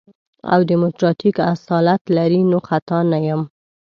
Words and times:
او 0.53 0.59
ديموکراتيک 0.71 1.35
اصالت 1.53 2.01
لري 2.17 2.41
نو 2.51 2.57
خطا 2.69 2.99
نه 3.11 3.19
يم. 3.27 3.41